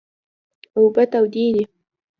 اوبه 0.77 1.03
تودې 1.11 1.45
دي 1.53 1.63